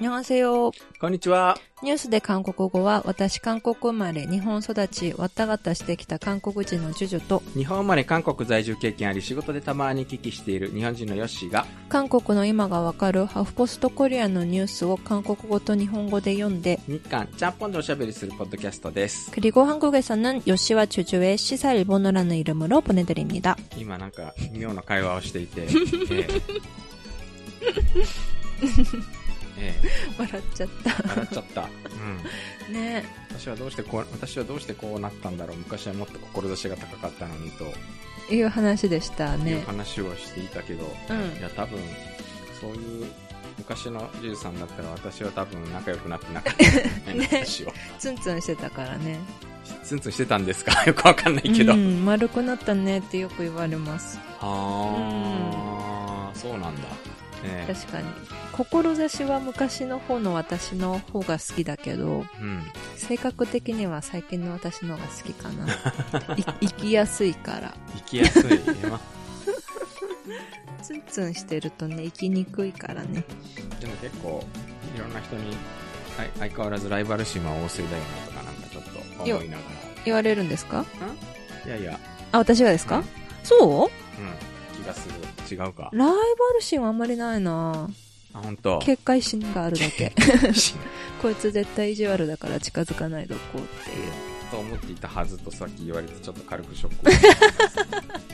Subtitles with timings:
[0.00, 0.72] にょんせよ。
[1.00, 1.56] こんにちは。
[1.82, 19.30] ニュースで韓国語は、私韓国生まれ、日本育ち、わったがたしてきた韓国人のジュジュと、日本生まれ韓国在住経験あり、仕事でたまに聞きしている日本人のヨッシーが、韓国の今がわかるハフポストコリアンのニュースを韓国語と日本語で読んで、日韓ちゃんぽんでおしゃべりするポッドキャストです。
[19.30, 23.56] 그리고 한국에서는 요시와 주주의 시사 일본어라는 이름으로 보내드립니다.
[23.78, 25.66] 今なんか妙な会話をしていて、
[26.10, 26.26] え
[29.63, 30.89] ええ笑っちゃった。
[30.89, 31.61] え笑っちゃった。
[32.69, 32.73] うん。
[32.73, 35.57] ね私はどうしてこう、私はどうしてこうなったんだろう。
[35.57, 37.71] 昔はもっと志が高かったのにと
[38.33, 39.63] いう話でしたいうね。
[39.65, 41.79] 話をしていたけど、うんいや多分、
[42.59, 43.05] そういう
[43.57, 46.71] 昔のジュウさんだったら私は多分仲良くなってなかったみ
[47.05, 47.73] たいな話を。
[47.99, 49.19] ツンツンしてたからね。
[49.83, 50.83] ツンツンしてたんですか？
[50.85, 51.73] よくわかんないけど。
[51.73, 54.19] うん、丸くなったねってよく言われます。
[54.39, 56.81] あー、そうなんだ。
[56.81, 56.87] ね
[57.43, 58.05] え確かに。
[58.51, 62.63] 志は昔の方の私の方が好きだけど、うん。
[62.95, 65.67] 性格的には最近の私の方が好きかな。
[66.37, 67.73] い生きやすいから。
[67.95, 68.43] 生きやすい。
[68.89, 68.99] ま
[70.83, 73.23] ツンツンしてるとね、生きにくいからね。
[73.79, 74.43] でも結構、
[74.95, 75.55] いろんな人に、
[76.17, 79.63] はい相変わらずライバル心は旺盛だよなとかなんかちょっと思いなが
[80.03, 80.85] 言われるんですか？
[81.65, 81.71] ら。
[81.73, 81.97] いやいや、
[82.33, 83.05] あ、私がですか、うん
[83.43, 84.21] そう？
[84.21, 84.83] うん。
[84.83, 85.15] 気がする。
[85.55, 85.89] 違うか。
[85.93, 86.13] ライバ
[86.55, 87.89] ル心はあんまりないな
[88.33, 88.79] あ、本当。
[88.79, 90.13] 警戒心があるだけ。
[91.21, 94.31] こいつ絶対意地悪だから近づかないどこうっていう。
[94.51, 97.11] と思っていたはずとさっき言われてちょっと軽くショック。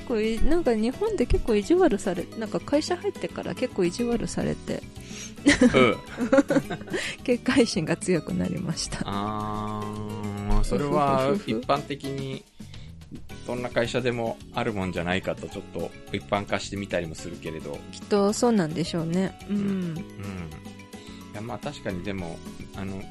[0.08, 4.82] これなんか日本で結構意地悪されなんか会社入ってから結構意地悪されて
[5.74, 5.98] うん。
[7.24, 12.44] 警戒心が強くなりましたあー、それは一般的に、
[13.46, 19.96] どんな会社でもあるもんじゃないかとちょっと一般化してみたりもするけれど、きっとそうなんでしょうねうんうん。
[19.98, 20.02] い
[21.34, 22.38] や、まあ確かにでも、
[22.76, 23.02] あの、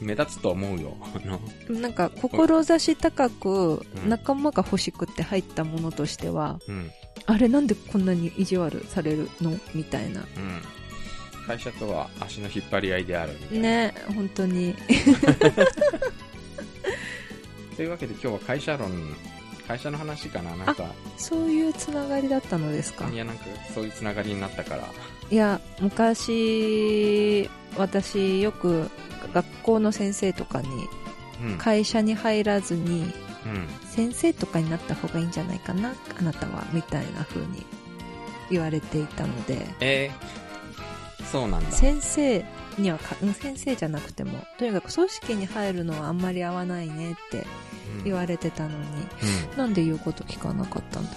[0.00, 0.96] 目立つと思うよ。
[1.02, 1.40] あの、
[1.80, 6.90] なんか志高くうん仲間が欲しくって入ったものとしては、うん。
[7.26, 10.26] あれなんでこんなに意地悪されるのみたいなうん。
[11.46, 13.62] 会社とは足の引っ張り合いであるみたいな。
[13.62, 14.74] ね本当に
[17.76, 19.16] というわけで今日は会社論、
[19.66, 20.84] 会社の話かななんか、
[21.16, 23.08] そういうつながりだったのですか？
[23.08, 23.44] いやなんか
[23.74, 24.84] そういうつながりになったから。
[25.30, 28.90] いや昔私よく
[29.32, 30.68] 学校の先生とかに
[31.42, 31.58] うん。
[31.58, 33.12] 会社に入らずに
[33.46, 33.66] うん。
[33.90, 37.64] 先生とかになった方がいいんじゃないかなあなたはみたいな風に
[38.50, 41.70] 言われていたのでえー、そうなんだ。
[41.72, 42.44] 先生
[42.78, 47.44] にはかうん先生じゃなくてもとにかく組織に入るのはあんまり合わないねってうん
[48.04, 48.74] 言われてたのに、
[49.54, 49.58] うん。
[49.58, 51.16] なんで言うこと聞かなかったんだろ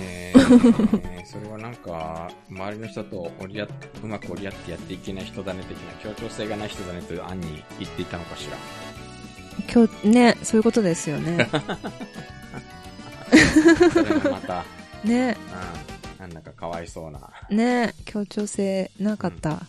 [0.00, 0.32] え。
[0.34, 3.68] ー、 それはなんか、周りの人と折り合っ
[4.02, 8.56] うまく折り合ってやっていけない人だね的な協調性がない人だねという案に言っていたのかしら。
[8.56, 8.60] う
[9.72, 11.48] 今日ねそういうことですよね。
[13.92, 14.64] それもまた、
[15.04, 15.36] ね。
[15.88, 15.91] うん、
[16.22, 17.20] なんだかかわいそうな。
[17.50, 19.62] ね協調性なかった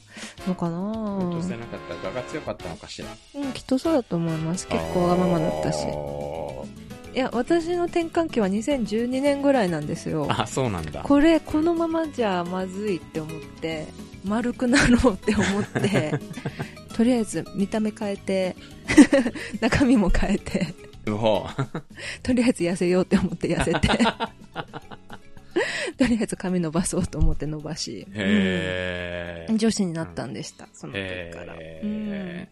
[0.48, 1.20] のかな。
[1.20, 3.08] 協調性なかったら我が強かったのかしら。
[3.34, 4.68] うんきっとそうだと思います。
[4.68, 5.88] 結構わがままだったし。
[7.16, 10.28] いや私の転換期は2012年ぐらいなんですよ。
[10.30, 11.02] あ、そうなんだ。
[11.02, 13.88] これこのままじゃまずいって思って
[14.24, 16.14] 丸くなろうって思って
[16.94, 18.56] とりあえず見た目変えて
[19.60, 20.68] 中身も変えて
[21.08, 21.48] うほ
[22.22, 23.90] とりあえず痩せようって思って痩せて
[25.98, 28.08] とりあえず髪伸ばそうと思って伸ばし。
[28.14, 32.48] うん女子になったんでした、その時から、へうんー。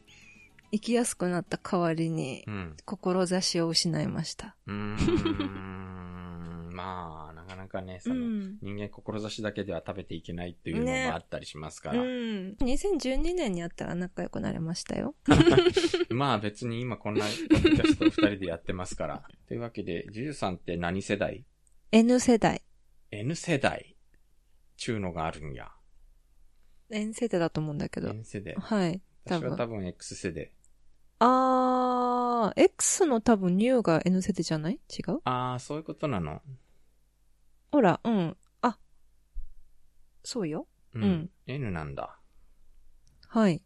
[0.73, 2.77] 生きやすくなった代わりにうん。
[2.85, 5.71] 志を失いました、うーん。
[6.73, 12.01] まあ、なかなかね、その、うん人間志だけでは食べていけないっていうのねもあったりしますから。
[12.01, 15.15] うん、2012年に会ったら仲良くなれましたよ
[16.09, 19.23] まあ別に今こんなポッドキャストを二人でやってますから。
[19.47, 21.43] というわけで、ジュジュさんって何世代
[21.91, 22.61] ？N 世代
[23.11, 23.95] ?N 世代
[24.77, 25.69] ちゅうのがあるんや。
[26.89, 28.55] N 世代だと思うんだけど N 世代。
[28.57, 30.51] はい多分私は多分 X 世代。
[31.19, 34.79] あー X の多分ニューが N 世代じゃない？
[34.89, 35.19] 違う？
[35.25, 36.41] ああ、そういうことなの。
[37.71, 38.77] ほらうんあ
[40.23, 41.03] そうようん。
[41.03, 42.17] うん N なんだ。
[43.27, 43.61] はい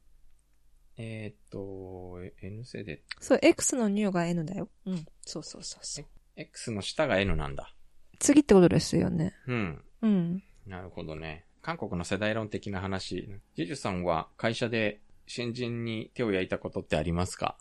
[0.97, 3.01] えー、っと、え N 世代。
[3.19, 6.05] そう X のニューが N だようんそうそうそうそう
[6.35, 7.73] X の下が N なんだ。
[8.19, 9.81] 次ってことですよねうん。
[10.01, 11.45] うんなるほどね。
[11.61, 13.27] 韓国の世代論的な話。
[13.55, 17.57] ジュジュさんは会社で新人に手を焼いたことってありますか？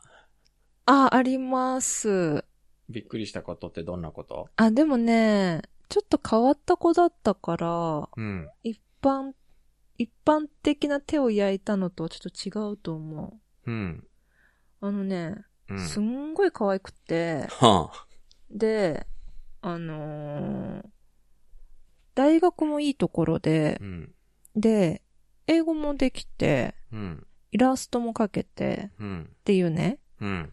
[0.86, 2.44] ああります
[2.90, 4.48] びっくりしたことってどんなこと？
[4.56, 8.48] あでもねちょっと変わった子だったからうん。
[8.62, 9.32] 一般
[9.96, 14.04] 一般的な手を焼いたのとはちょっと違うと思うん。
[14.82, 14.86] う。
[14.86, 15.36] あのね、
[15.68, 15.78] うん。
[15.78, 18.06] すんごい可愛くて、はあ。
[18.50, 19.06] で、
[19.66, 20.84] あのー
[22.14, 24.14] 大学もいいところでう、ん。
[24.54, 25.02] で、
[25.48, 27.26] 英語もできて、うん。
[27.50, 29.28] イラストも描けて、うん。
[29.30, 30.52] っていうね、うん。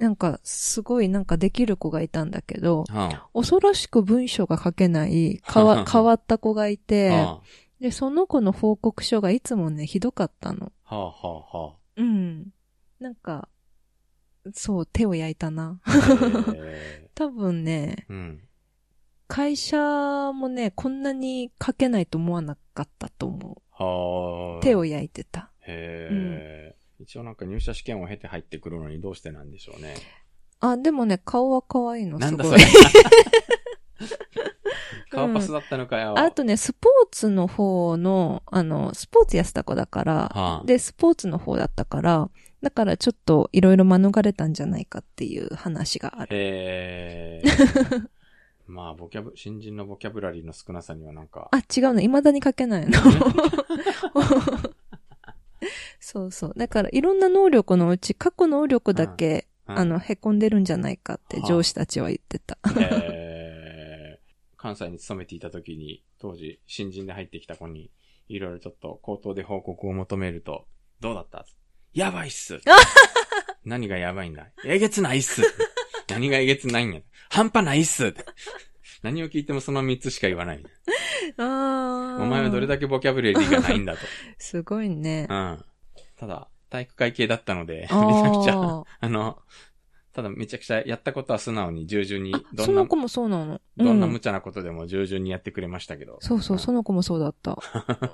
[0.00, 6.78] なんか、すごいなんかできる子がいたんだけど、は恐ろしく文章が書けない、かわ、 変わった子がいあ。
[6.86, 7.40] て、は
[7.80, 10.72] で、その子の報告書がいつもね、ひどかったの。
[10.86, 10.96] あ。
[10.96, 11.28] はあ。
[11.28, 11.66] はあ。
[11.66, 12.48] はうん。
[12.98, 13.48] なんか、
[14.52, 15.80] そう、手を焼いたな。
[17.14, 18.45] 多分ね、ーうん。
[19.28, 24.58] 会社もね、こんなに書けないと思わなかったと思はあ。
[24.58, 24.62] う。
[24.62, 25.50] 手を焼いてた。
[25.60, 29.94] へえ、一応なんか入社試験を経て入ってくるのにどうしてなんでしょうね。
[30.60, 32.64] あ、でもね、顔は可愛いの、すごいなんだそれ。
[35.10, 36.18] 顔パスだったのかよ。
[36.18, 42.30] あとね、スポーツの方の、あの、スポーツやってた子だから、はあで、スポーツの方だったから、
[42.62, 46.36] だからちょっといろいろ免れたんじゃないかっていう話がある。
[46.36, 47.48] へえ。
[48.66, 51.48] まあ、ボキャブ、新人のボキャブラリーの少なさにはなんか。
[51.52, 52.00] あ、違うの。
[52.00, 52.98] 未だに書けないの。
[56.00, 56.52] そうそう。
[56.56, 62.56] だから、いろんな能力のうち、過去能力だけ、うんあの、凹んでるんじゃないかって上司たちは言ってた。
[62.78, 64.26] えー
[64.58, 67.90] 関西に勤めていた時に、当時、新人で入ってきた子に、
[68.28, 70.66] いろいろちょっと口頭で報告を求めると、
[71.00, 71.44] どうだった？
[71.94, 72.58] やばいっす
[73.64, 74.48] 何がやばいんだ？
[74.64, 75.42] えげつないっす
[76.08, 77.00] 何がえげつないんや？
[77.30, 78.14] 半端ないっす
[79.02, 80.64] 何を聞いてもその3つしか言わない。
[81.38, 84.00] あーお前はどれだけボキャブラリーがないんだと。
[84.38, 85.34] すごいねう。
[85.34, 85.64] ん。
[86.16, 89.38] ただ、体育会系だったので、めちあゃくちゃ、ーあの、
[90.12, 93.60] ただめちゃくちゃやったことは素直に従順に、あ、どんなその、子もそうなの？
[93.76, 96.16] どんなう無茶なことでも従順にやってくれましたけど。
[96.20, 97.58] そうそう、その子もそうだった。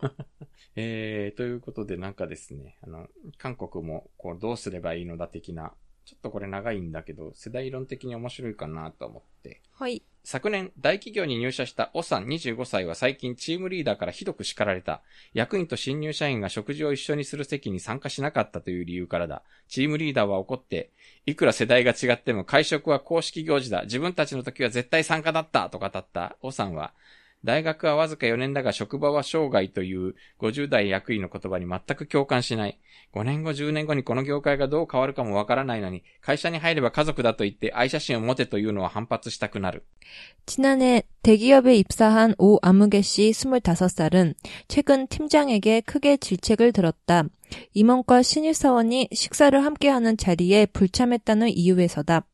[0.74, 3.08] えー、ということでなんかですね、あの、
[3.38, 5.72] 韓国もこうどうすればいいのだ的な、
[6.04, 9.60] ちょっとこれ長いんだけど、世代論的に面白いかなと思って。
[9.72, 10.02] はい。
[10.24, 15.02] 昨年、大企業に入社したオさん25歳は最近チームリーダーからひどく叱られた。
[15.34, 19.42] 役員と新入社員が食事を一緒にする席に参加しなかったという理由からだ。
[19.68, 20.90] チームリーダーは怒って、
[21.26, 23.82] いくら世代が違っても会食は公式行事だ。
[23.82, 26.92] 自分たちの時は絶対参加だったと語ったオさんは、
[27.43, 32.79] 大学はわずか4年だが職場は生涯という50代役員の言葉に全く共感しない。
[33.13, 39.85] 5年後10年後にこの業界がどう変わるかもわからないのに、会社に入れば家族だと言って愛写真を持てというのは反発したくなる。
[40.45, 44.33] 지난해 대기업에 입사한 오 아무개 씨 25살은
[44.67, 47.23] 최근 팀장에게 크게 질책을 들었다.
[47.73, 52.25] 임원과 신입사원이 식사를 함께하는 자리에 불참했다는 이유에서다.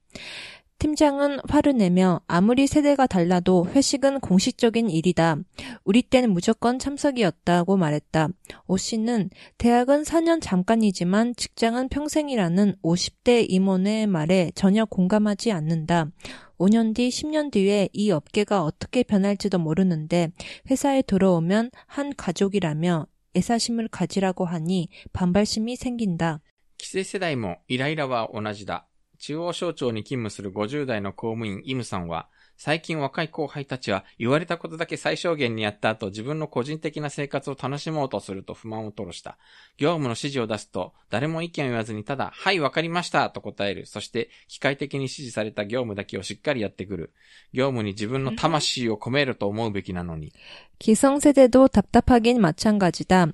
[0.84, 5.38] 팀장은 화를 내며 아무리 세대가 달라도 회식은 공식적인 일이다.
[5.86, 8.28] 우리 때는 무조건 참석이었다고 말했다.
[8.68, 16.12] 오 씨는 대학은 4년 잠깐이지만 직장은 평생이라는 50대 임원의 말에 전혀 공감하지 않는다.
[16.58, 20.32] 5년 뒤, 10년 뒤에 이 업계가 어떻게 변할지도 모르는데
[20.70, 23.08] 회사에 들어오면 한 가족이라며
[23.38, 26.42] 애사심을 가지라고 하니 반발심이 생긴다.
[26.78, 28.86] 規制世代もイライラは同じだ。
[29.19, 32.29] 中央省庁に勤務する50代の公務員イムさんは、
[32.59, 39.39] 最近若い後輩たちは言われたことだけ最小限にやった後自分の個人的な生活を楽しもうとすると不満を吐露した。
[39.77, 43.87] 業務の指示を出すと誰も意見を言わずにただ、はいわかりましたと答える。
[43.87, 47.13] そして機械的に指示された業務だけをしっかりやってくる。
[47.53, 50.33] 業務に自分の魂を込めると思うべきなのに。
[50.79, 53.29] 기성세대도 답답하긴 마찬가지다.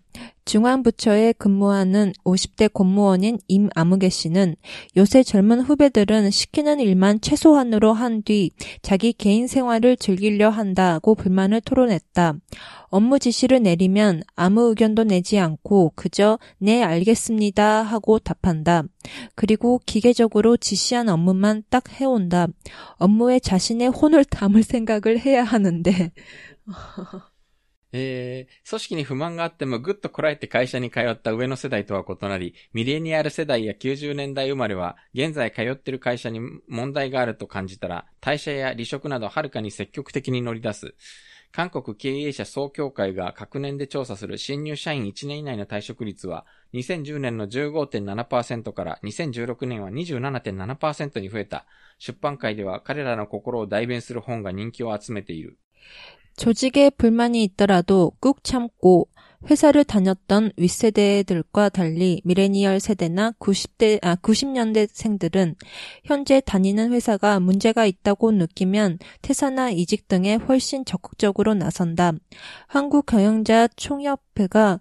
[0.45, 4.57] 중앙부처에 근무하는 50대 공무원인 임아무개 씨는
[4.97, 12.35] 요새 젊은 후배들은 시키는 일만 최소한으로 한 뒤 자기 개인 생활을 즐기려 한다고 불만을 토론했다.
[12.89, 18.85] 업무 지시를 내리면 아무 의견도 내지 않고 그저 네 알겠습니다 하고 답한다.
[19.35, 22.47] 그리고 기계적으로 지시한 업무만 딱 해온다.
[22.97, 26.13] 업무에 자신의 혼을 담을 생각을 해야 하는데
[27.97, 40.97] えー、組織に不満があってもぐっとこらえて会社に通った上の世代とは異なり、ミレニアル世代や90年代生まれは、現在通ってる会社に問題があると感じたら、退社や離職などはるかに積極的に乗り出す。
[41.53, 51.65] 韓国経営者総協会が各年で調査する新入社員1年以内の退職率は、2010年の15.7%から2016年は27.7%に増えた。
[52.01, 55.59] 出版界では彼らの心を代弁する本が人気を集めている。
[56.37, 59.09] 조직에 불만이 있더라도 꾹 참고
[59.51, 65.57] 회사를 다녔던 윗세대들과 달리 미레니얼 세대나 90대, 아, 90년대 생들은
[66.05, 72.13] 현재 다니는 회사가 문제가 있다고 느끼면 퇴사나 이직 등에 훨씬 적극적으로 나선다.
[72.69, 74.81] 한국경영자 총협회가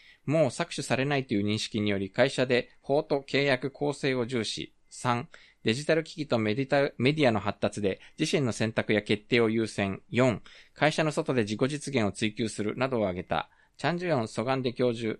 [0.25, 4.73] もう搾取されないという認識により会社で法と契約構成を重視。
[4.91, 5.25] 3、
[5.63, 10.01] デジタル機器とメディアの発達で自身の選択や決定を優先。
[10.11, 10.39] 4、
[10.73, 13.49] 会社の外で自己実現を追求するなどを挙げた。
[13.77, 15.19] チャンジュヨン・ソガンデ教授、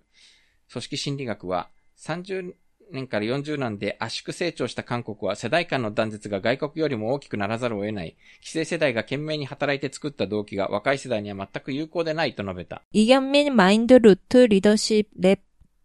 [0.72, 2.54] 組織心理学は、30
[2.91, 8.17] 年から40年で圧縮成長した韓国は世代間の断絶が外国よりも大きくならざるを得ない。
[8.41, 12.83] 既成世代が懸命に働いて作った動機が若い世代には全く有効でないと述べた。
[12.93, 15.41] 이견민 마인드 루트 리더십 랩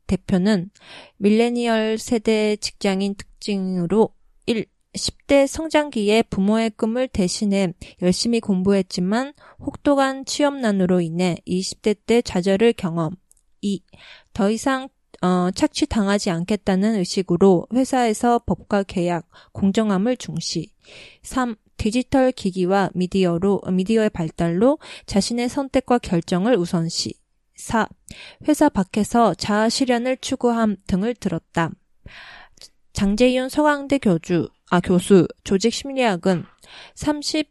[0.07, 0.69] 대표는
[1.17, 4.13] 밀레니얼 세대 직장인 특징으로
[4.45, 4.65] 1.
[4.93, 13.15] 10대 성장기에 부모의 꿈을 대신해 열심히 공부했지만 혹독한 취업난으로 인해 20대 때 좌절을 경험.
[13.62, 13.81] 2.
[14.33, 14.89] 더 이상
[15.23, 20.73] 어, 착취당하지 않겠다는 의식으로 회사에서 법과 계약, 공정함을 중시.
[21.23, 21.56] 3.
[21.76, 27.14] 디지털 기기와 미디어로, 미디어의 발달로 자신의 선택과 결정을 우선시.
[27.56, 27.88] 4.
[28.49, 31.70] 회사 밖에서 자아 실현을 추구함 등을 들었다.
[32.92, 36.44] 장재윤 서강대 교주, 아, 교수, 조직 심리학은
[36.94, 37.50] 30,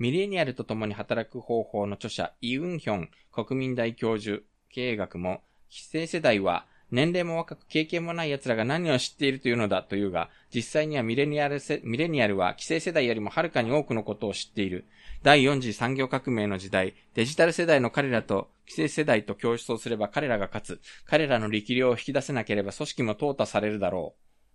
[0.00, 14.86] ミレニアルと共に働く方法の著者、イ・ウンヒョン国民大教授、経営学も、非正世代は、年齢も若く経験もない奴らが何を知っているというのだというが、実際にはミレニアル、ミレニアルは既成世代よりもはるかに多くのことを知っている。
[15.22, 20.80] 第4次産業革命の時代、デジタル世代の彼らと既成世代と競争すれば彼らが勝つ。
[21.04, 24.14] 彼らの力量を引き出せなければ組織も淘汰されるだろ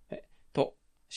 [0.10, 0.16] う。
[0.16, 0.24] え
[0.54, 0.74] と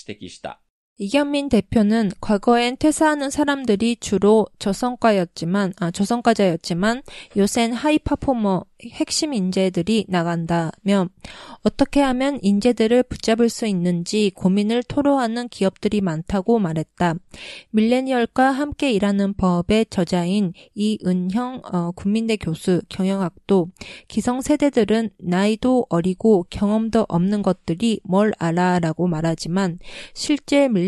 [0.07, 0.61] 指摘した。
[1.01, 7.03] 이경민 대표는 과거엔 퇴사하는 사람들이 주로 저성과였지만, 아, 저성과자였지만,
[7.37, 11.09] 요샌 하이퍼포머 핵심 인재들이 나간다며,
[11.63, 17.15] 어떻게 하면 인재들을 붙잡을 수 있는지 고민을 토로하는 기업들이 많다고 말했다.
[17.71, 23.69] 밀레니얼과 함께 일하는 법의 저자인 이은형 어, 국민대 교수 경영학도
[24.09, 29.79] 기성 세대들은 나이도 어리고 경험도 없는 것들이 뭘 알아라고 말하지만
[30.15, 30.88] 실제 밀레니얼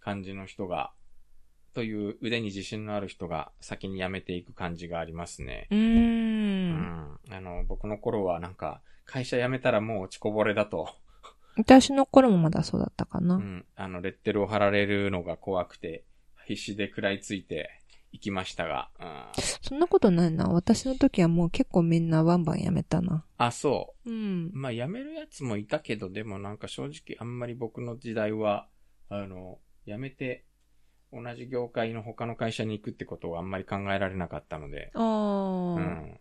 [0.00, 0.92] 感じの人が、
[1.72, 5.68] という腕に自信のある人が先に辞めていく感じがありますね。
[5.70, 5.78] うー。
[5.78, 7.18] うんん。
[7.30, 10.88] あの、僕の頃はなんか、会社辞めたらもう落ちこぼれだと。
[11.56, 13.36] 私の頃もまだそうだったかな。
[13.36, 13.66] うん。
[13.76, 16.04] あの、レッテルを貼られるのが怖くて、
[16.46, 17.70] 必死で食らいついて
[18.12, 18.88] 行きましたが。
[19.00, 19.42] うん。
[19.62, 20.46] そんなことないな。
[20.46, 23.24] 私の時はもう結構みんなバンバンやめたな。
[23.36, 24.10] あ、そう。
[24.10, 24.50] うん。
[24.52, 28.68] まあ、辞めるやつもいたけど、でもなんか正直あんまり僕の時代は、
[29.08, 29.58] あの、
[29.90, 30.44] 辞めて、
[31.12, 34.90] 同じ業界の他の会社に行くってことはあんまり考えられなかったので。
[34.94, 36.20] ああ、うん。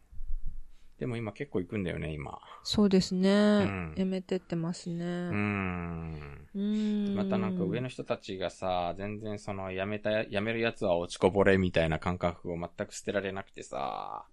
[0.97, 2.39] でも今結構行くんだよね、今。
[2.63, 5.05] そうですね、んやめてってますうね。
[5.05, 6.47] ん。
[6.55, 7.15] うーん。
[7.15, 14.25] またなんか上の人たちがさ、全然その辞めた、辞めるやつは落ちこぼれみたいな感覚を全く捨てられなくてさ、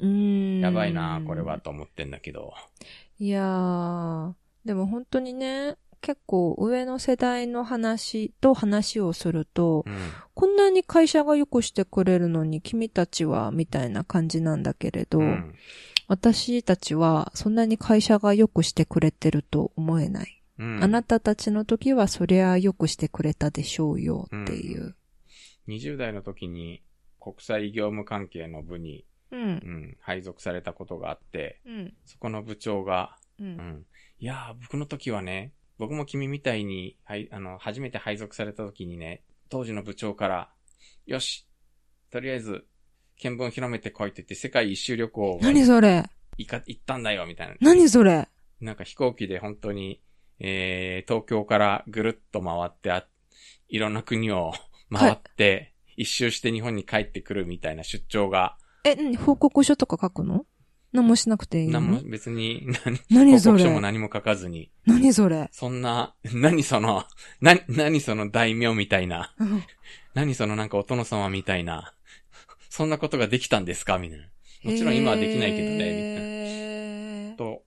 [0.00, 0.60] うーん。
[0.60, 1.58] やばいな、これは。
[1.60, 2.54] と思ってんだけど。
[3.18, 9.94] いやー、でも本当にね、結構上の世代の話と話をすると、うん。
[10.34, 15.54] こんなに会社が良くしてくれるのに君たちは、みたいな感じなんだけれど、うん。
[16.06, 20.42] 私たちはそんなに会社が良くしてくれてると思えない。
[20.58, 20.84] うん。
[20.84, 24.94] あなたたちの時はそりゃ良くしてくれたでしょうよっていう。
[25.68, 26.82] 20代の時に
[27.18, 29.40] 国際業務関係の部に、うん。
[29.40, 31.94] うん、配属されたことがあって、うん。
[32.04, 33.42] そこの部長が、う。
[33.42, 33.86] うんん、
[34.18, 40.50] いやー、僕の時はね、僕も君みたいに、はい、あの、初めて配属された時にね、当時の部長から、
[41.06, 41.46] よし、
[42.10, 42.64] とりあえず、
[43.16, 46.04] 見聞広めてこいって言って世界一周旅行を何それ？
[46.36, 47.54] 行か行ったんだよ、みたいな。
[47.60, 48.28] 何それ？
[48.60, 50.02] なんか飛行機で本当に、
[50.40, 53.06] えー、東京からぐるっと回ってあ、
[53.68, 54.52] いろんな国を
[54.92, 59.16] 回って、一周して日本に帰ってくるみたいな出張が、え、何？
[59.16, 60.46] 報告書とか書くの？
[60.94, 61.80] 何もしなくていいの？
[61.80, 65.48] 何も別に何、何そ報告書もれ何も書かずに、何それ？
[65.52, 67.04] そんな、何その、
[67.40, 69.34] な、何その大名みたいな、
[70.14, 71.92] 何そのなんかお殿様みたいな、
[72.70, 73.98] そんなことができたんですか？
[73.98, 74.24] みたいな。
[74.62, 77.36] もちろん今はできないけどね、みたいねな。
[77.36, 77.64] と、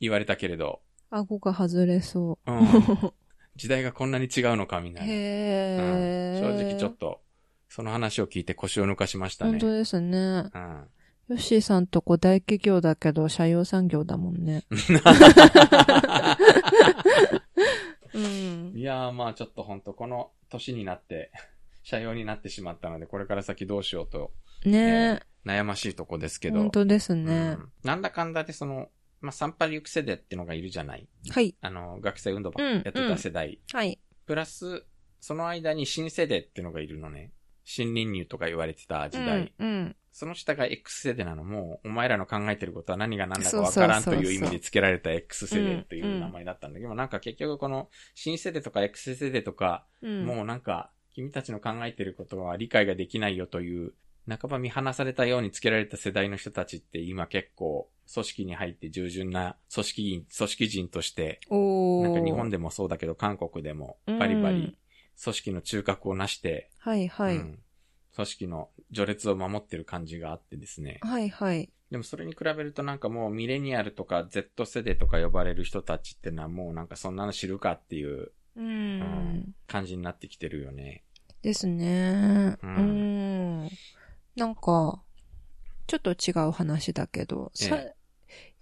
[0.00, 3.14] 言われたけれど、顎が外れそうんう。
[3.54, 5.12] 時代がこんなに違うのか、みたいな。
[5.12, 6.42] へー。
[6.42, 7.20] うん正直ちょっと、
[7.68, 9.52] その話を聞いて腰を抜かしましたね。
[9.52, 10.18] 本当ですね。
[10.18, 10.84] うん。
[11.32, 14.64] ヨッシーさんとこ大企業だけど、社用産業だもんね。
[18.12, 18.72] うん。
[18.76, 21.32] いやーまあちょっとほんとこの年になって、
[21.82, 24.30] 社用になってしまったので、これから先どうしようと、
[24.66, 26.50] ね悩ましいとこですけえ。
[26.50, 26.58] ど。
[26.58, 27.52] 本当ですうね。
[27.54, 28.90] んなんだかんだでその、
[29.22, 31.56] まあ、サンパリュクセデってのがいるじゃないはい。
[31.62, 33.58] あの、学生運動ばやってた世代。
[33.72, 33.98] はい。
[34.26, 34.84] プラス、
[35.18, 37.32] その間に新世代ってのがいるのね。
[37.64, 39.54] 新輪入とか言われてた時代。
[39.58, 39.68] うん。
[39.68, 39.96] うん。
[40.12, 50.26] その下が X 世代なのも、お前らの考えてることは何が何だかわからんという意味で付けられた X 世代という名前だったんだけど、なんか結局この新世代とか X 世代とか、うん。
[50.26, 53.94] もうなんか、君たちの考えてることは理解ができないよという、
[54.28, 61.40] 半ば見放されたように付けられた世代の人たちって今結構組織に入って従順な組織員、組織人として。
[61.50, 64.76] なんか日本でもそうだけど韓国でもバリバリ
[65.22, 67.36] 組織の中核をなして、はいはい。
[67.36, 67.58] うん
[68.14, 70.98] 組織の序列を守ってる感じがあってですね。
[71.02, 71.70] はいはい。
[71.90, 79.54] でもそれに比べるとなんかもうミレニアルとか Z 世代とか呼ばれる人たちってのはもうなんかそんなの知るかっていうううんん。
[79.66, 81.02] 感じになってきてるよね。
[81.42, 82.56] ですね。
[82.62, 83.70] ううんん。
[84.36, 85.02] なんか、
[85.86, 87.94] ちょっと違う話だけど、さえ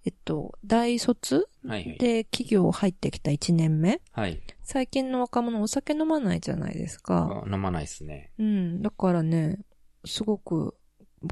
[0.04, 1.98] えっと、大卒はいはい。
[1.98, 4.40] で企業入ってきた1年目はい。
[4.62, 7.42] 最近の若者お酒飲まないじゃないですか。
[7.44, 8.32] あ飲まないですね。
[8.38, 8.82] うん。
[8.82, 9.58] だからね、
[10.04, 10.74] すごく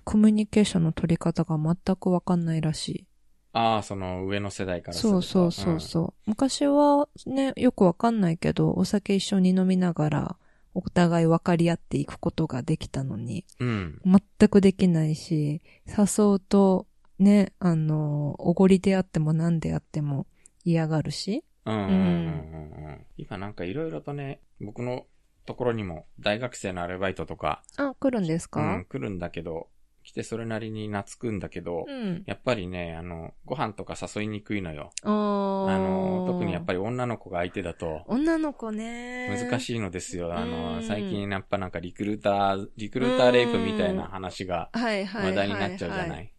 [0.05, 3.07] コミュニケーションの取り方が全くわかんないらしい。
[3.53, 6.31] ああ、その上の世代からするとそうそうそうそう。
[6.31, 10.37] 昔はね、よくわかんないけど、お酒一緒に飲みながら、
[10.75, 14.01] お互い分かり合っていくことができたのに、うん。
[14.05, 14.23] うん。
[14.39, 16.87] 全くできないし、誘うと、
[17.19, 20.27] ね、あの、おごりであっても何であっても
[20.65, 21.45] 嫌がるし。
[21.65, 23.07] うんうんうんうんうん。
[23.17, 25.07] 今なんかいろいろとね、僕の
[25.45, 29.69] ところにも大学生のアルバイトとか、あ、来るんですうかん、来るんだけど、
[30.05, 32.23] 来てそれなりに懐くんだけど、うん。
[32.27, 34.91] やっぱりね、あの、ご飯とか誘いにくいのよ。
[35.03, 39.27] あの、特にやっぱり女の子が相手だと、女の子ね。
[39.27, 39.45] い。
[39.45, 40.33] 難しいのですよ。
[40.35, 44.71] あうの、ん最近やっぱなんかリクルーター、リクルーターレイプみたいな話が。
[44.73, 46.33] 話題になっちゃうじゃない。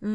[0.00, 0.12] うん。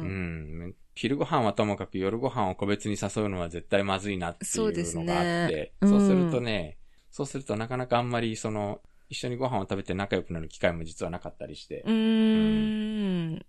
[0.00, 0.74] うんん。
[0.94, 6.78] 昼ご飯はともかく夜ご飯を個別に誘うのは絶対まずいなっていうのがあって、ねそう,、すうんるとね、
[7.10, 11.90] そうするとなかなかあんまりその、一緒にご飯を食べて仲良くなる機会も実はなかったりしてう。
[11.90, 13.46] ーん。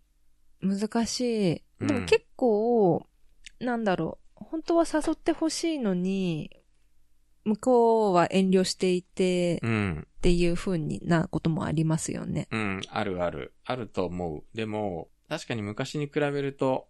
[0.62, 1.22] 難し
[1.54, 1.64] い。
[1.86, 3.08] でうんも結構、
[3.60, 4.44] なんだろう。
[4.46, 6.59] 本当は誘ってほしいのに、
[7.50, 10.08] 向こうは遠慮していて、うん。
[10.18, 12.48] っていう風になこともありますよね。
[12.52, 13.54] うん、あるある。
[13.64, 14.44] あると思う。
[14.54, 16.90] でも、確かに昔に比べると、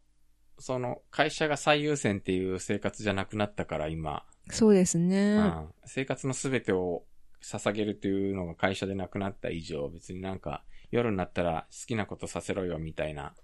[0.58, 4.26] その、会社が最優先っていう生活じゃなくなったから、今。
[4.50, 5.38] そうですうね。
[5.38, 5.70] ん。
[5.86, 7.04] 生活のすべてを
[7.44, 13.36] 捧げるというのが会社でなくなった以上、別になんか、夜になったら好きなことさせろよみたいな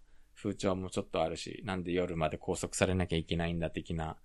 [0.46, 4.16] 風潮もちょっとあるし、なんで夜まで拘束されなきゃいけないんだ的な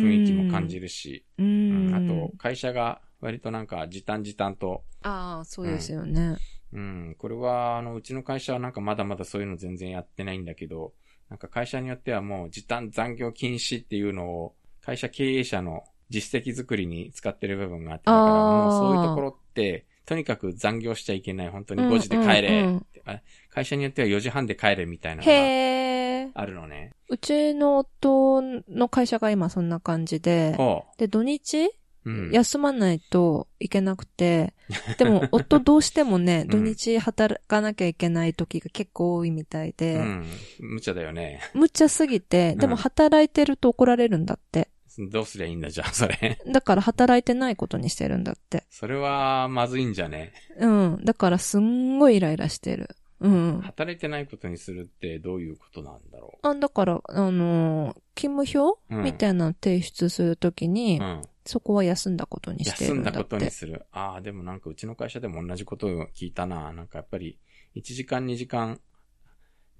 [0.00, 1.94] 雰雰囲気も感じるし、ううんん。
[1.94, 6.36] あと、会社が割となんか時短時短と、ああ、そうですよね。
[6.72, 10.92] うん、これは、あの、うちの会社はなんかまだまだそういうの全然やってないんだけど、
[11.30, 21.48] なんか会社によってはもう時短残業禁止っていうのを会社経営者の実績作りに使ってる部分があって、だからもうそういうところって、とにかく残業しちゃいけない。
[21.48, 26.30] 本当に5時で帰れうんうんうんってあ会社によっては4時半で帰れみたいなのへがえ。
[26.34, 26.92] あるのね。
[27.08, 31.70] うちの夫の会社が今そんな感じで、ほで、土日う。
[32.10, 32.30] うん。
[32.32, 34.54] 休まないといけなくて、
[34.98, 40.26] でも 夫どうしてもね、ん土日働かなきゃいけない時が結構多いみたいで、うん。
[40.60, 41.40] 無茶だよね。
[41.54, 44.68] 無茶すぎて、でもうん働いてると怒られるんだって。
[44.98, 46.38] どうすりゃいいんだじゃあ、それ。
[46.46, 48.64] だから働いてないことにしてるんだって。
[48.70, 50.32] それは、まずいんじゃね？
[50.58, 51.04] うん。
[51.04, 52.90] だからすんごいイライラしてる。
[53.20, 53.60] うん。
[53.62, 61.02] 働いてないことにするってどういうことなんだろあ、だから、あのー勤務表、うんみたいなの提出するときに、う。
[61.02, 61.22] うん。
[61.46, 63.18] そこは休んだことにしてるんだって。
[63.18, 63.86] 休んだことにする。
[63.92, 66.72] ああ、でもなんかうちの会社でも同じことを聞いたな。
[66.72, 67.38] なんかやっぱり、
[67.76, 68.80] 1時間2時間、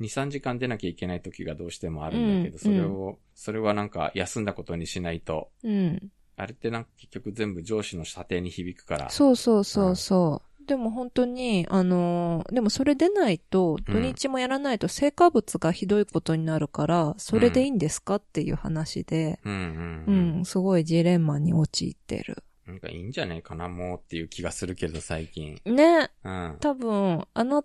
[0.01, 6.11] 2、3時間出なきゃいけない時がどうしてもあるんだけど、うんそれを、それはなんか休んだことにしないと、うん。
[6.37, 9.11] あれってなんか結局全部上司の査定に響くから。
[9.11, 10.67] そうそうそうそう。
[10.67, 20.41] でも本当に、あのーでもそれでないと、土日もやらないと成果物がひどいことになるから、それでいいんですかっていう話で、うんうんううん。
[20.41, 22.43] ん、すごいジレンマに陥ってる。
[22.67, 25.61] なんかいいんじゃないかな、もうっていう気がするけど、最近。
[25.67, 26.57] ね、うん。
[26.61, 27.63] 多分、あの、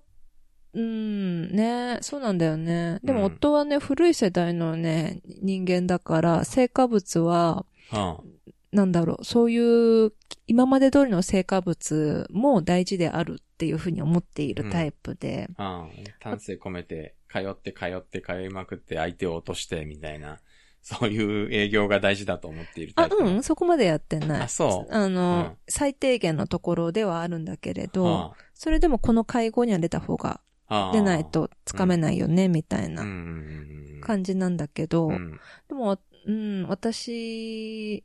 [0.80, 3.00] うん、ね、そうなんだよね。
[3.04, 8.18] でもうん夫はね、古い世代のね、人間だから、成果物は、うん。
[8.72, 10.14] なんだろう、そういう、
[10.48, 15.90] 今まで通りの成果物も大事であるっていうふうに思っているタイプで、うん。
[16.20, 20.40] 丹精込めて、通って通って通いまくって相手を落として、みたいな。
[20.82, 23.18] そういう営業が大事だと思っているタあ、イプ。
[23.18, 24.42] うん、そこまでやってない。
[24.44, 30.40] あそうあの、うん最低限のところではあるんだけれど、はそれでもこの会合には出た方が、
[30.70, 34.02] あ、出ないとつかめないよね、みたいなうんうんうんうん。
[34.02, 35.40] 感じなんだけど、うん。
[35.68, 38.04] でも、うん、私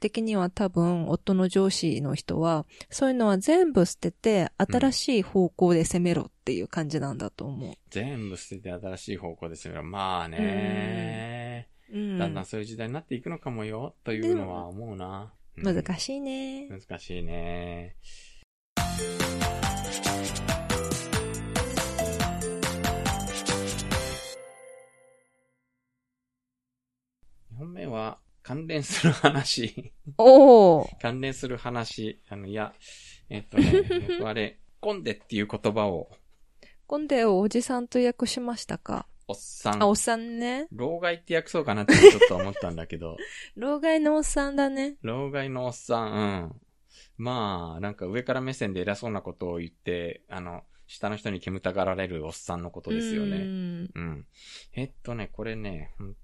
[0.00, 7.74] 的には多分、夫の上司の人は、そういうのは全部捨てて、新しい方向で攻めろっていう感じなんだと思う。
[7.90, 9.82] 全部捨てて新しい方向ですよ。
[9.82, 12.18] まあね、うん。
[12.18, 15.32] だんだんそういう時代になっていくのかもよ、というのは思うな。
[15.36, 16.66] うん難しいね。
[16.68, 17.96] 難しいね。
[27.62, 29.92] 本目は関連する話。
[30.18, 30.88] おー。
[31.00, 32.20] 関連する話。
[32.28, 32.72] あの、いや、
[33.30, 33.84] えっとね、
[34.18, 36.10] 僕あれ、コンデっていう言葉を、
[36.88, 39.06] コンデをおじさんと訳しましたか？
[39.28, 40.66] おっさんあ、おっさんね。
[40.72, 43.16] 老害って訳そうかなってちょっと思ったんだけど、
[43.54, 44.96] 老害のおっさんだね。
[45.02, 46.60] 老害のおっさん、うん。
[47.16, 53.38] まあ、なんか上から目線で偉そうなことを言って、あの、下の人に煙たがられるおっさんのことですようね。
[53.38, 54.26] んうん。
[54.74, 56.16] えっとね、これね、うん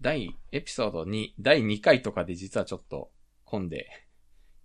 [0.00, 3.10] 第、エピソード2、第2回とかで実はちょっと、
[3.44, 3.86] コンデ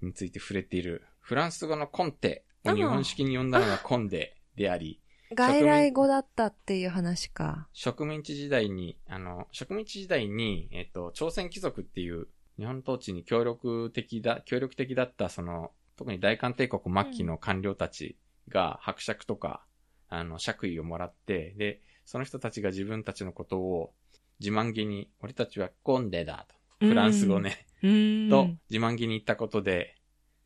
[0.01, 1.05] について触れている。
[1.19, 5.01] フランス語のコンテを日本式に呼んだのがコンデであり、
[5.33, 7.67] 外来語だったっていう話か。
[7.73, 18.17] 植民地時代に、あの、植民地時代に、えっと、朝鮮貴族っていう、日本統治に協力的だ、協力的だった、その、特に大韓帝国末期の官僚たち
[18.47, 19.65] が伯爵とか、
[20.07, 23.93] あの、爵位をもらって、で、その人たちが自分たちのことを
[24.39, 26.45] 自慢げに、俺たちはコンデだ
[26.79, 26.87] と。
[26.87, 27.67] フランス語ね。
[27.83, 28.29] うん。
[28.29, 29.95] と、自慢げに言ったことで、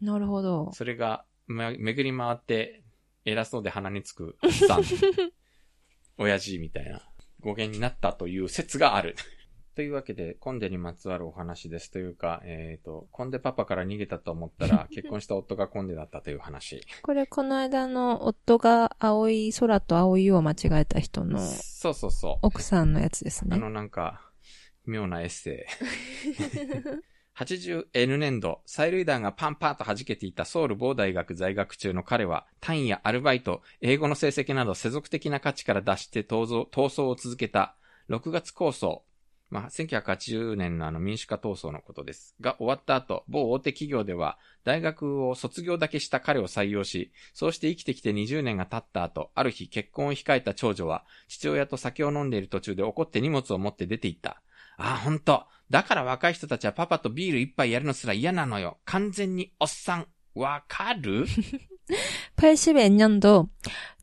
[0.02, 0.72] なるほど。
[0.74, 2.84] それが、ま、巡り回って、
[3.26, 4.84] 偉そうで鼻につく、おっさん。
[6.18, 7.02] 親父みたいな
[7.40, 9.16] 語源になったという説がある。
[9.80, 11.90] というわけで、コンデにまつわるお話です。
[11.90, 16.86] というか、えっ、と、コンデパパから逃げたと思ったら、 結婚した夫がコンデだったという話。
[17.02, 22.40] これ、この間の夫が青い空と青いを間違えた人のそうそうそう。
[22.42, 23.56] 奥さんのやつですね。
[23.56, 24.20] あのなんか、
[24.86, 27.40] 妙なエッセイ。
[27.42, 37.78] 80N 年度、催涙弾がパンパンと弾けていたソウル某大学在学中の彼は、単位やアルバイト、英語の成績など世俗的な価値から脱して逃走逃走を続けた
[38.10, 39.06] 6月構想。
[39.50, 42.36] まあ、1980年のあの民主化闘争のことです。
[42.40, 54.42] が終わった後、某大手企業では、大学を卒業だけした彼を採用し、そうして生きてきて20年が経った後、ある日結婚を控えた長女は、父親と酒を飲んでいる途中で怒って荷物を持って出て行った。
[54.78, 55.46] ああ、ほんと。
[55.70, 58.78] だから若い人たちはパパとビール一杯やるのすら嫌なのよ。
[58.86, 60.08] 完全におっさん。
[60.36, 61.26] わかる？
[62.36, 63.48] 81년도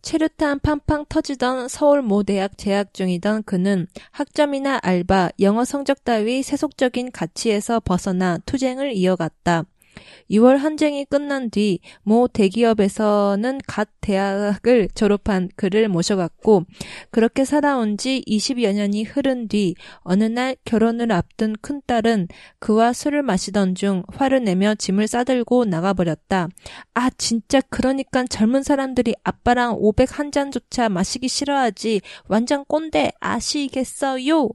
[0.02, 7.10] 체류탄 팡팡 터지던 서울 모 대학 재학 중이던 그는 학점이나 알바, 영어 성적 따위 세속적인
[7.10, 9.64] 가치에서 벗어나 투쟁을 이어갔다.
[10.29, 16.63] 6월 한쟁이 끝난 뒤 모 대기업에서는 갓 대학을 졸업한 그를 모셔갔고
[17.11, 22.27] 그렇게 살아온 지 20여 년이 흐른 뒤 어느 날 결혼을 앞둔 큰딸은
[22.59, 26.47] 그와 술을 마시던 중 화를 내며 짐을 싸들고 나가버렸다.
[26.93, 32.01] 아, 진짜 그러니까 젊은 사람들이 아빠랑 500 한 잔조차 마시기 싫어하지.
[32.27, 34.49] 완전 꼰대 아시겠어요?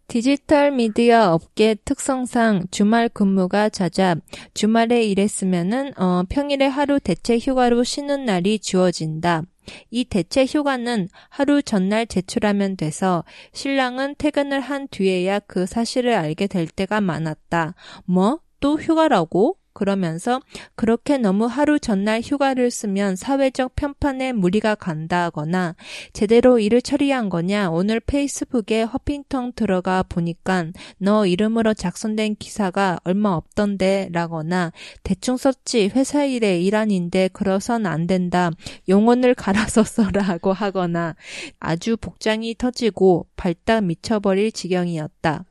[0.08, 4.15] 디지털 미디어 업계 특성상 주말 근무가 잦아
[4.54, 9.45] 주말에 일했으면은 어, 평일에 하루 대체 휴가로 쉬는 날이 주어진다.
[9.90, 16.66] 이 대체 휴가는 하루 전날 제출하면 돼서 신랑은 퇴근을 한 뒤에야 그 사실을 알게 될
[16.66, 17.74] 때가 많았다.
[18.04, 18.40] 뭐?
[18.61, 19.60] 또 휴가라고?
[19.72, 20.40] 그러면서
[20.74, 25.74] 그렇게 너무 하루 전날 휴가를 쓰면 사회적 편판에 무리가 간다거나
[26.12, 30.66] 제대로 일을 처리한 거냐 오늘 페이스북에 허핑턴 들어가 보니까
[30.98, 38.50] 너 이름으로 작성된 기사가 얼마 없던데 라거나 대충 썼지 회사 일에 일환인데 그러선 안 된다
[38.88, 41.14] 용언을 갈아서 써라고 하거나
[41.59, 45.44] 아주 복장이 터지고 발딱 미쳐버릴 지경이었다.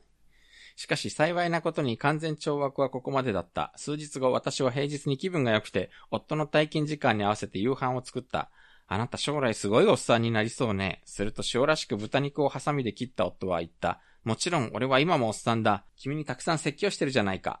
[0.80, 3.70] しかし幸いなことに完全懲悪はここまでだった。
[3.76, 8.48] 数日後、私は平日に気分が良くて、夫の退勤時間に合わせて夕飯を作った。
[8.86, 11.02] あなた将来すごいおっさんになりそうね。
[11.04, 14.00] すると塩らしく豚肉をハサミで切った夫は言った。
[14.24, 15.84] もちろん俺は今もおっさんだ。
[15.96, 17.60] 君にたくさん説教してるじゃないか。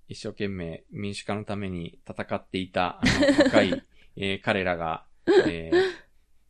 [0.11, 3.83] 一生懸命民主化のために戦っていたあの若い、
[4.17, 5.05] えー彼らが、
[5.47, 5.81] えー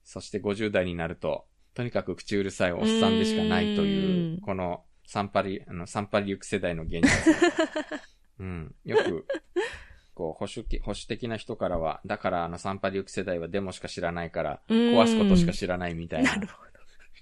[0.03, 7.35] そして50代になると、とにかく口うるさいおっさんでしかないというう、んこのサンパリ、あの、サンパリリュック世代の現実。
[8.39, 8.75] うん。
[8.83, 9.25] よく、
[10.13, 16.31] こう、保守き、保守的な人からは、だからあのサンパリリュック世代はデモしか知らないから、壊すことしか知らないみたいな。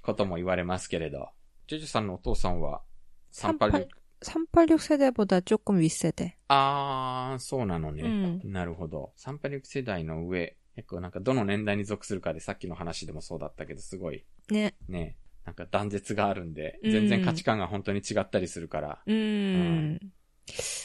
[0.01, 1.29] ことも言われますけれど。
[1.67, 2.81] ジュジュさんのお父さんは、
[3.29, 3.85] サンパリ
[4.22, 6.36] 386 세대보다 조금 윗세대.
[6.48, 8.02] あー、そうなのね。
[8.04, 8.40] 음.
[8.44, 9.12] なるほど。
[9.16, 14.74] サンパリュック世代の上、結構なんかどの年代に属するかでさっきの話でもそうだったけど、すごい 네.
[14.88, 19.02] ね、なんか断絶があるんで、うん全然価値観が本当に違ったりするから。
[19.06, 19.98] 음.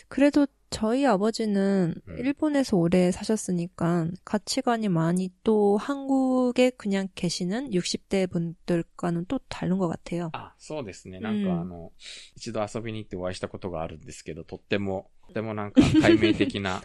[0.07, 2.17] 그래도 저희 아버지는 음.
[2.17, 10.29] 일본에서 오래 사셨으니까 가치관이 많이 또 한국에 그냥 계시는 60대 분들과는 또 다른 것 같아요.
[10.33, 11.19] あ、そうですね。
[11.19, 11.91] なんうんかあの、
[12.35, 16.81] 一度遊びに行ってお会いしたことがあるんですけど、とっても、とってもなんか解明的な。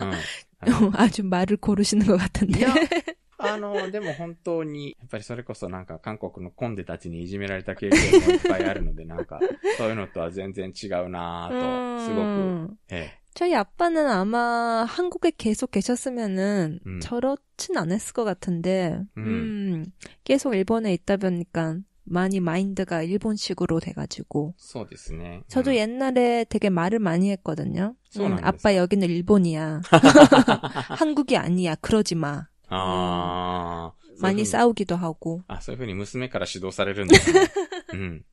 [0.00, 0.12] うん
[0.60, 2.66] あの 아주 말을 고르시는 것 같은데.
[3.42, 9.40] いや、あの、でも本当に、やっぱりそれこそなんか韓国のコンデたちにいじめられた経験もいっぱいあるので、なんか、
[9.76, 12.68] そういうのとは全然違うなぁと、すごく、 음.
[12.90, 17.00] え 저희 아빠는 아마 한국에 계속 계셨으면은 음.
[17.00, 19.24] 저렇진 않았을 것 같은데, 음.
[19.26, 19.86] 음,
[20.22, 24.54] 계속 일본에 있다 보니까 많이 마인드가 일본식으로 돼가지고.
[24.56, 25.42] そうですね。
[25.48, 29.80] 저도 うん 옛날에 되게 말을 많이 했거든요.そう 음, なんです 아빠 여기는 일본이야.
[30.98, 31.74] 한국이 아니야.
[31.76, 32.46] 그러지 마.
[32.68, 35.42] ああ、 많이 そういうふうに 싸우기도 하고.
[35.48, 37.40] あ、そういうふうに娘から指導されるんですね。
[37.92, 38.24] うん。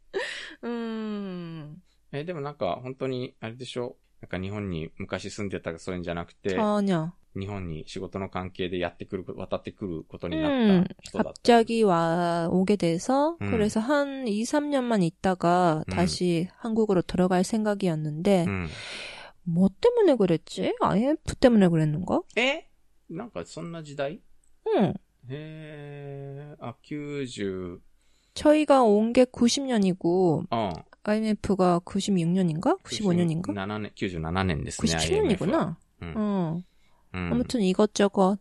[0.63, 1.75] 음,
[2.11, 7.09] え、でもなんか本当に、あれでしょなんか日本に昔住んでたそういうんじゃなくて、 전혀.
[7.33, 11.29] 日本に仕事の関係でやってくる、渡ってくることにな 음, った人だった。
[11.41, 13.51] 갑자기 와, 오게 돼서, 음.
[13.51, 15.91] 그래서 한 2, 3년만 있다가 음.
[15.91, 18.67] 다시 한국으로 들어갈 생각이었는데, うん。
[19.43, 20.75] 뭐 때문에 그랬지?
[20.81, 22.21] IMF 때문에 그랬는가?
[22.37, 22.67] え
[23.09, 24.21] なんかそんな時代
[26.60, 27.80] 아, 90.
[28.34, 30.70] 저희가 온 게 90년이고, 어.
[31.04, 32.80] IMF가 96년인가?
[32.82, 33.54] 95년인가?
[33.54, 34.98] 97년, 97년 됐습니다.
[34.98, 35.76] 97년이구나.
[36.02, 36.14] 음.
[36.16, 36.60] 어.
[37.14, 37.28] 음.
[37.32, 38.38] 아무튼 이것저것,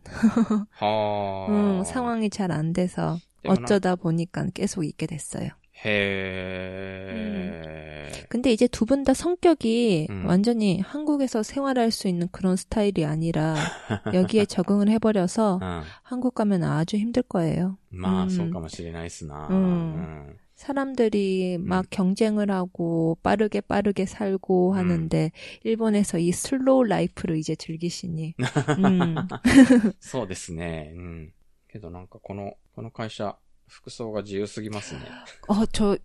[0.81, 1.47] 어...
[1.49, 5.49] 음, 상황이 잘 안 돼서 어쩌다 보니까 계속 있게 됐어요.
[5.84, 8.28] へー。
[8.28, 10.26] 근데 이제 두 분 다 성격이 음.
[10.26, 13.56] 완전히 한국에서 생활할 수 있는 그런 스타일이 아니라
[14.14, 15.82] 여기에 적응을 해버려서 うん。
[16.02, 17.76] 한국 가면 아주 힘들 거예요.
[17.92, 19.48] まあ、うんそうかもしれないですな。
[19.48, 19.60] うんう
[20.30, 20.36] ん。
[20.54, 24.76] 사람들이 막 경쟁을 하고 빠르게 빠르게 살고 음.
[24.76, 25.32] 하는데
[25.64, 28.34] 일본에서 이 슬로우 라이프를 이제 즐기시니.
[28.78, 29.14] 음.
[30.00, 30.92] そうですね。
[30.94, 31.32] うん。
[31.68, 35.00] けどなんかこの、この会社、 服装が自由すぎますね。
[35.48, 35.96] 어, 저,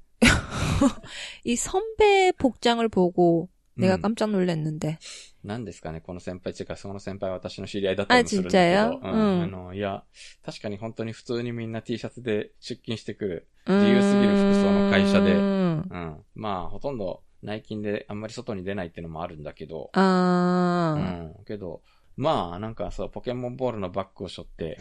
[1.44, 4.98] 이 선배 복장을 보고 うん 내가 깜짝 놀랐는데.
[5.44, 8.60] 何ですかね、この先輩っていうか、その先輩は私の知り合いだったりもするんだけど。
[8.60, 9.12] あちっちゃいようん。
[9.12, 10.04] うんあの、いや、
[10.46, 13.48] 確かに本当に普通にみんな T シャツで出勤してくる。
[13.68, 15.84] 自由すぎる服装の会社で 음.
[15.90, 16.24] うん。
[16.36, 19.92] まあ、ほとんど内勤であんまり外に出ないっていうのもあるんだけど。
[19.94, 20.94] う 아.
[21.42, 21.44] ん。
[21.46, 21.82] けど、
[22.16, 24.78] まあ、なんかそう、ポケモンボールのバッグを背負って、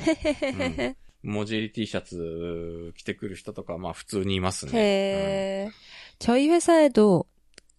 [1.22, 4.72] 文字入り T シャツ着てくる人とか、まあ普通にいますね。
[4.72, 5.70] 해.
[6.18, 7.26] 저희 회사에도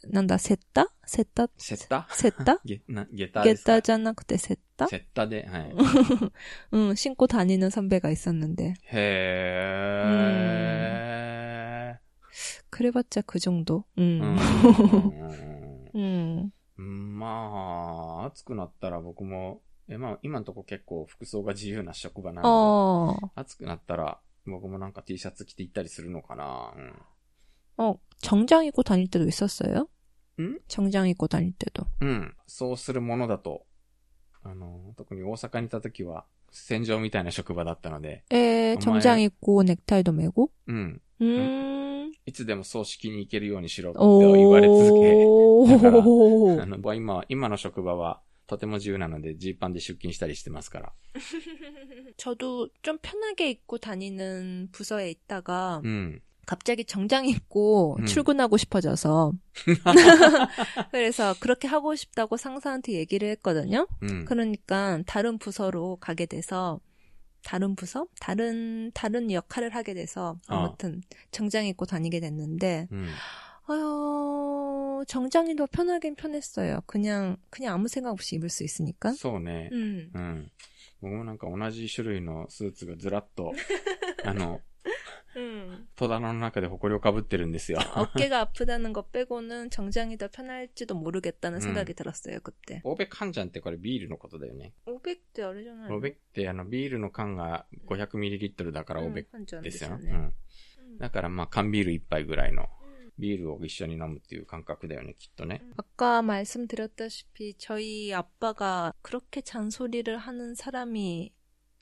[0.08, 0.88] 난다 셋다?
[1.08, 1.48] 셋다?
[1.58, 2.60] セッタ 셋다?
[2.66, 4.88] ゲ、な、ゲタですか 겟다 じゃなくて 셋다?
[4.88, 5.74] セッタで、はい。
[6.74, 8.74] 응, 신고 다니는 선배가 있었는데.
[10.66, 11.98] へ
[12.70, 13.86] 그래봤자 그 정도.
[13.98, 14.02] ー。
[14.02, 14.38] 응.
[15.94, 16.52] うん 응.
[16.78, 23.22] う んまあ、暑くなったら僕も、 え、まあ、今のとこ結構服装が自由な職場なの 어.
[23.22, 26.74] で、暑くなったら僕もなんか T シャツ着て行ったりするのかな。
[26.76, 26.94] うん
[27.78, 29.90] 어, 정장 입고 다닐 때도 있었어요?
[30.40, 30.60] 응?
[30.70, 31.86] 정장 입고 다닐 때도.
[32.00, 32.34] うん。
[32.48, 33.66] そうするものだと、
[34.44, 40.52] あの、特に大阪にいた時は、戦場みたいな職場だったので、 에, 정장 입고 넥타이도 매고?
[40.68, 41.02] うん。
[41.20, 42.12] 음.
[42.26, 46.62] いつでも葬式に行けるようにしろって言われ続け、 오.
[46.62, 50.94] あの、今、今の職場は、 とても自由なので、ジーパンで出勤したりしてますから。
[52.18, 56.22] 저도 좀 편하게 입고 다니는 부서에 있다가 うん。
[56.46, 58.06] 갑자기 정장 입고 음.
[58.06, 59.32] 출근하고 싶어져서
[60.92, 63.88] 그래서 그렇게 하고 싶다고 상사한테 얘기를 했거든요.
[64.02, 64.26] うん。
[64.26, 66.80] 그러니까 다른 부서로 가게 돼서
[67.44, 68.08] 다른 부서?
[68.20, 70.56] 다른, 다른 역할을 하게 돼서 어.
[70.56, 71.02] 아무튼
[71.32, 73.08] 정장 입고 다니게 됐는데, うん。
[75.00, 76.82] 어, 정장이 더 편하긴 편했어요.
[76.86, 79.14] 그냥, 그냥 아무 생각 없이 입을 수 있으니까.
[79.14, 79.70] そうね。
[79.72, 80.12] 음.
[80.14, 80.52] うん。
[81.02, 83.54] 僕もなんか同じ種類のスーツがずらっと、
[84.26, 84.60] あの、
[85.38, 85.86] 음.
[85.96, 87.80] 戸棚の中で埃をかぶってるんですよ。
[87.96, 91.62] 어깨가 아프다는 것 빼고는 정장이 더 편할지도 모르겠다는 음.
[91.62, 92.82] 생각이 들었어요, 그때.
[92.84, 94.74] 欧米缶ジャンってこれビールのことだよね。
[94.86, 95.94] 500대 아니잖아요.
[95.96, 99.98] 欧米ってあのビールの缶が 500ml だから欧米 한잔 ですよ。
[100.02, 100.98] 네 うん。
[101.00, 102.68] だからまあ缶ビール一杯ぐらいの
[103.20, 105.62] ビールを一緒に飲むっていう感覚だよね、きっとね。
[105.78, 111.34] 아까 말씀드렸다시피 저희 아빠가 그렇게 잔소리를 하는 사람이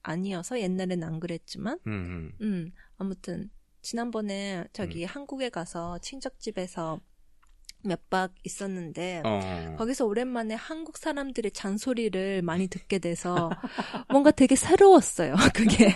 [0.04, 2.36] 아니어서 옛날엔 안 그랬지만 うんうん。
[2.42, 3.50] 음 아무튼
[3.82, 7.00] 지난번에 저기 한국에 가서 친척집에서
[7.86, 13.50] 몇 박 있었는데 あー 거기서 오랜만에 한국 사람들의 잔소리를 많이 듣게 돼서
[14.10, 15.36] 뭔가 되게 새로웠어요.
[15.54, 15.90] 그게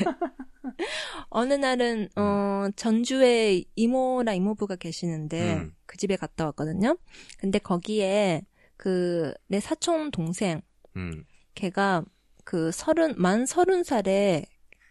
[1.30, 2.22] 어느 날은 음.
[2.22, 5.74] 어 전주에 이모랑 이모부가 계시는데 음.
[5.86, 6.96] 그 집에 갔다 왔거든요.
[7.38, 8.42] 근데 거기에
[8.76, 10.60] 그 내 사촌 동생
[10.96, 11.24] 음.
[11.54, 12.04] 걔가
[12.44, 14.44] 그 서른 만 서른 살에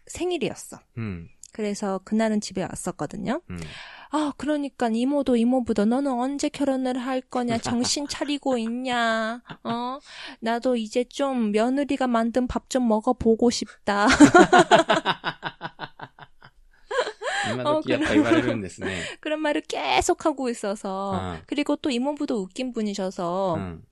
[0.06, 0.78] 생일이었어.
[0.98, 1.28] 음.
[1.52, 3.42] 그래서 그날은 집에 왔었거든요.
[3.50, 3.58] 음.
[4.14, 7.58] 아, 그러니까 이모도 이모부도 너는 언제 결혼을 할 거냐?
[7.58, 9.42] 정신 차리고 있냐?
[9.64, 9.98] 어?
[10.40, 14.06] 나도 이제 좀 며느리가 만든 밥 좀 먹어보고 싶다.
[17.51, 18.91] 今時やっぱ言われるんですね。
[19.19, 21.11] 그런 말을 계속 하고 있어서.
[21.15, 21.41] 아.
[21.47, 23.83] 그리고 또 이모부도 웃긴 분이셔서 うん。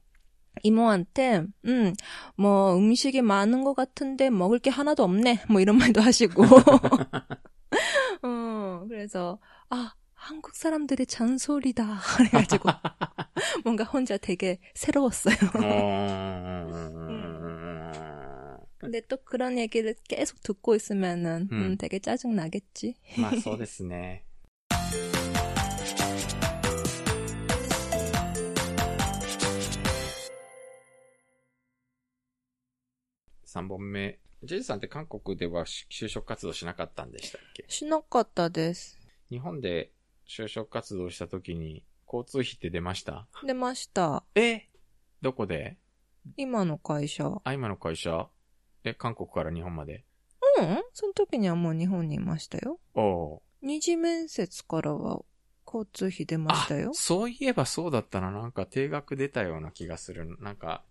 [0.63, 1.93] 이모한테, 음,
[2.37, 5.41] 뭐 음식이 많은 것 같은데 먹을 게 하나도 없네.
[5.49, 6.45] 뭐 이런 말도 하시고.
[8.23, 9.37] 어, 그래서,
[9.69, 11.99] 아, 한국 사람들의 잔소리다.
[12.17, 12.69] 그래가지고
[13.65, 15.35] 뭔가 혼자 되게 새로웠어요.
[15.35, 15.61] うー
[17.11, 18.08] ん
[18.79, 21.77] 근데 또 그런 얘기를 계속 듣고 있으면은 음, 음.
[21.77, 22.95] 되게 짜증 나겠지.
[23.17, 24.25] まあそうですね。
[33.45, 34.19] 3本目。
[34.43, 38.97] ジェイさんって韓国では就職活動しなかったんでしたっけ 신나갔다 데스.
[39.29, 39.91] 日本で
[40.27, 44.23] 就職活動した時に交通費って出ました 네, 맛있다.
[44.35, 44.67] え
[45.21, 45.77] どこで
[46.37, 47.31] 今の会社。
[47.43, 48.27] あ、今の会社
[48.84, 50.04] え、韓国から日本まで？
[50.58, 52.78] うんその時にはもう日本にいましたよ。
[52.94, 55.22] おお二次面接からは
[55.66, 56.90] 交通費出ましたよ。
[56.94, 58.30] そういえばそうだったな。
[58.30, 60.36] なんか定額出たような気がする。
[60.40, 60.84] なんか、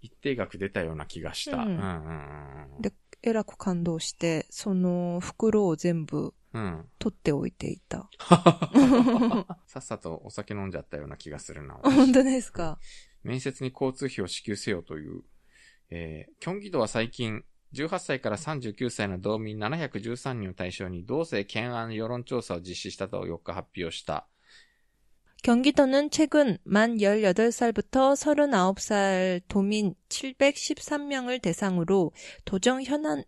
[0.00, 1.58] 一定額出たような気がした。
[1.58, 2.92] ううんんうんうんで
[3.22, 6.62] えらく感動して、その袋を全部うん。
[6.62, 6.88] うん。
[6.98, 8.08] 取っておいていた。
[9.66, 11.74] さっさとお酒飲んじゃったような気がするな。
[11.82, 12.78] 本当ですか？
[13.22, 15.22] 面接に交通費を支給せよという。
[15.89, 24.27] えー、キョンギ道は最近、18歳から39歳の道民713人を対象に同性懸案世論調査を実施したと4日発表した。
[25.41, 32.11] 경기도는 최근 만 18살부터 39살 도민 713명을 대상으로
[32.43, 33.23] 도정 현안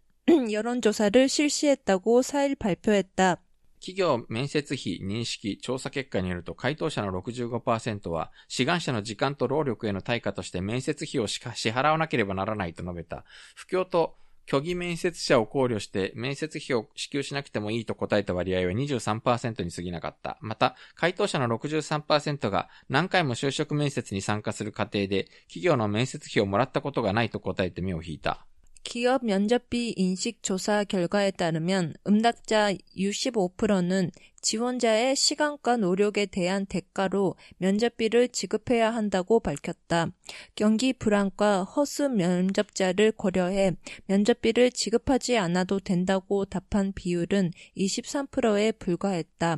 [0.51, 3.41] 여론조사를 실시했다고 4일 발표했다.
[3.80, 13.24] 企業面接費認識調査結果によると回答者の65%は志願者の時間と労力への対価として面接費を支払わなければならないと述べた。
[13.54, 14.16] 不況と
[14.48, 20.38] 虚偽面接者を考慮して面接費を支給しなくてもいいと答えた割合は23%に過ぎなかった。
[20.40, 28.45] また、回答者の63%が何回も就職面接に参加する過程で企業の面接費をもらったことがないと答えて目を引いた。
[28.88, 34.12] 기업 면접비 인식 조사 결과에 따르면 응답자 65%는
[34.46, 40.12] 지원자의 시간과 노력에 대한 대가로 면접비를 지급해야 한다고 밝혔다.
[40.54, 43.72] 경기 불안과 허수 면접자를 고려해
[44.06, 49.56] 면접비를 지급하지 않아도 된다고 답한 비율은 23%에 불과했다.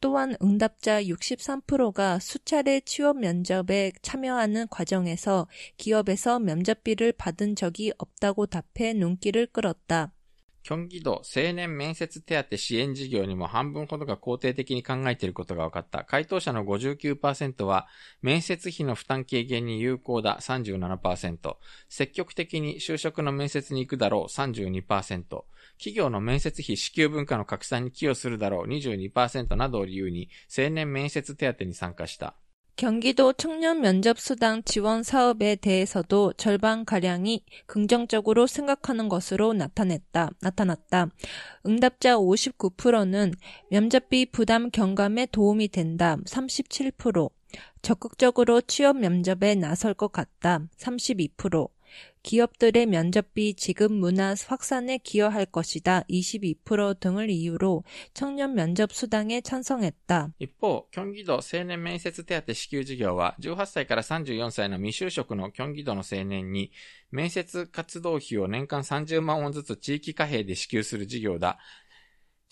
[0.00, 9.46] 또한 응답자 63%가 수차례 취업 면접에 참여하는 과정에서 기업에서 면접비를 받은 적이 없다고 답해 눈길을
[9.52, 10.12] 끌었다.
[10.64, 16.04] キョンギ道青年面接手当支援事業にも半分ほどが肯定的に考えていることが分かった。
[16.04, 17.86] 回答者の59%は、
[18.22, 20.38] 面接費の負担軽減に有効だ。
[20.40, 21.56] 37%、
[21.90, 24.32] 積極的に就職の面接に行くだろう。
[24.32, 25.44] 32%、
[25.76, 28.66] 企業の面接費支給文化の拡散に寄与するだろう。
[28.66, 32.36] 22%などを理由に、青年面接手当に参加した。
[32.76, 41.08] 경기도 청년 면접 수당 지원 사업에 대해서도 절반가량이 긍정적으로 생각하는 것으로 나타냈다, 나타났다.
[41.66, 43.32] 응답자 59%는
[43.70, 47.30] 면접비 부담 경감에 도움이 된다, 37%.
[47.80, 51.68] 적극적으로 취업 면접에 나설 것 같다, 32%.
[52.21, 56.03] 기업들의 면접비 지급 문화 확산에 기여할 것이다.
[56.09, 57.83] 22% 등을 이유로
[58.13, 60.33] 청년 면접 수당에 찬성했다.
[60.39, 66.71] 一方、キョンギ道青年面接手当支給事業は、18歳から34歳の未就職のキョンギ道の青年に、
[67.11, 71.57] 面接活動費を年間30万ウォンずつ地域貨幣で支給する事業だ。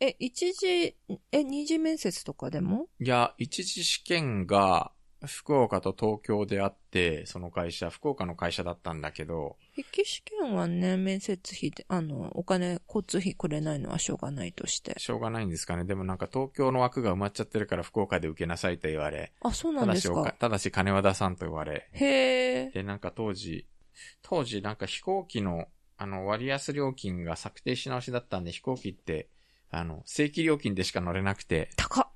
[0.00, 0.96] え、一次、
[1.30, 2.88] え、二次面接とかでも？
[2.98, 4.92] いや、一次試験が
[5.26, 14.94] 福岡と東京であって、その会社、福岡の会社だったんだけど、筆記試験はね、面接費で、あの、お金、交通費くれないのはしょうがないとして。
[14.98, 15.84] しょうがないんですかね。
[15.84, 20.34] でもなんか東京の枠が埋まっちゃってるから福岡で受けなさいと言われ、あ、そうなたんですか。
[20.38, 22.70] ただし金和田さんと言われ、へえ。
[22.70, 23.66] で、なんか当時、
[24.22, 29.28] 当時なんか飛行機の、あの、割安料金が策定し直しだったんで、飛行機って、
[29.70, 32.06] あの、正規料金でしか乗れなくて、高っ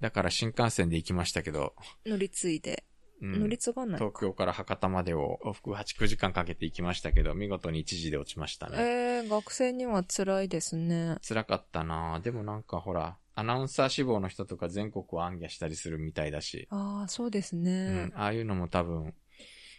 [0.00, 1.74] だから新幹線で行きましたけど、
[2.06, 2.84] 乗り継いで。
[3.20, 8.76] うん乗り継がない東京から博多までを往復8、9時間かけて行きましたけど、見事に1時で落ちましたね。
[8.78, 11.16] えー、学生には辛いですね。
[11.26, 18.12] 辛かったなでもなんかほら、アナウンサー志望の人とか全国を暗記したりするみたいだし、ああ、そうですうねん。
[18.14, 19.14] ああいうのも多分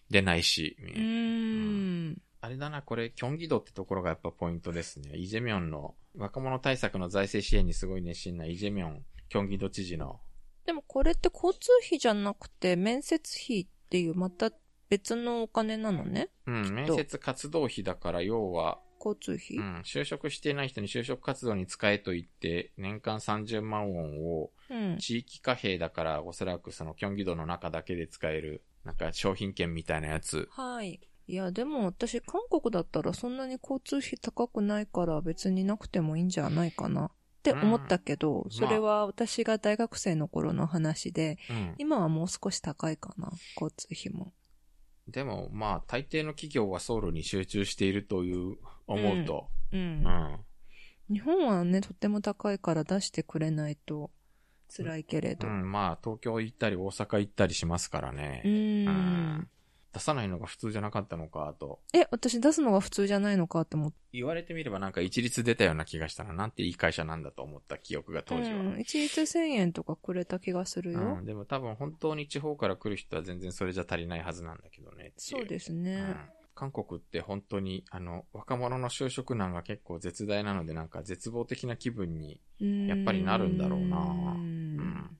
[0.09, 2.21] 出ないし、うーん。
[2.41, 5.17] あれだな、これ、キョンギ道ってところがやっぱポイントですね。
[5.17, 10.21] イジェミョンの若者対策の財政支援にすごい熱心なイジェミョン、キョンギ道知事の。
[10.65, 14.51] でもこれって交通費じゃなくて、面接費っていうまた
[14.89, 16.29] 別のお金なのね？
[16.47, 24.97] うん、面接活動費だから、要は、交通費、うん、就職していない人に就職活動に使えと言って、年間30万ウォンを、うん。
[24.97, 30.47] 地域貨幣だから、おそらくそのキョンギ道の中だけで使える、なんか商品券みたいなやつ。
[30.51, 30.99] はい。
[31.29, 37.11] いや、でも私、韓国だったらそんなに交通費高くないから別になくてもいいんじゃないかなっ
[37.43, 41.75] て思ったけど、んそれは私が大学生の頃の話で、うん。
[41.77, 44.33] 今はもう少し高いかな、交通費も。
[45.07, 48.57] でも、まあ、大抵の企業はソウルに集中しているという、
[48.87, 49.49] 思うと。
[49.71, 49.77] う。
[49.77, 50.39] うんん。
[51.11, 54.09] 日本はね、とっても高いから出してくれないと
[54.75, 55.47] 辛いけれど。
[55.47, 58.41] うん、まあ、東京行ったり大阪行ったりしますからね。
[58.43, 58.95] うーうん
[59.41, 59.49] ん。
[59.93, 61.79] 出さないのが普通じゃなかったのかと。
[61.93, 63.97] え、私出すのが普通じゃないのかって思って。
[64.11, 66.33] 言われてみればなんか一律出たような気がしたな。
[66.33, 68.59] なんていい会社なんだと思った記憶が当時は。
[68.59, 68.79] うん。
[68.79, 70.99] 一律1000円とかくれた気がするよ。
[70.99, 75.13] うん、でも多分本当に地方から来る人は全然それじゃ足りないはずなんだけどね。
[75.17, 76.17] そうですすね。
[76.55, 85.17] 韓国って本当に、あの、若者の就職難が結構絶大なので、なんか絶望的な気分に、やっぱりなるんだろうなううんん。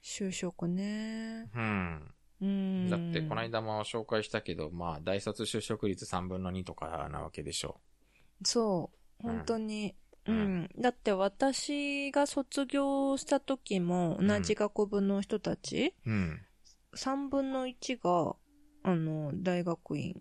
[0.00, 1.50] 就職ね。
[1.54, 2.14] うん。
[2.40, 2.88] うん。
[2.90, 7.80] だって、この間も紹介したけど、まあ、大卒就職率3分の2とかなわけでしょ
[8.44, 9.22] そう。
[9.22, 9.94] 本当に。
[10.26, 10.70] ううんん。
[10.78, 16.10] だって私が卒業した時も同じ学部の人たち、う。
[16.10, 16.40] うん。
[16.94, 18.36] 3分の1が、
[18.82, 20.20] あの、大学院。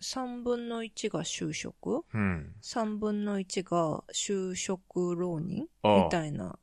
[0.00, 2.54] 3分の1が就職うん。
[2.60, 6.58] 3分の1が就職浪人みたいな。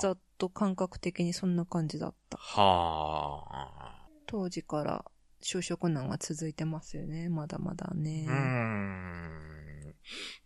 [0.00, 2.38] ざっと感覚的にそんな感じだった。
[2.38, 3.95] はあ。
[4.26, 5.04] 当時から
[5.42, 7.28] 就職難が続いてますよね。
[7.28, 8.26] まだまだね。
[8.28, 9.46] うーん。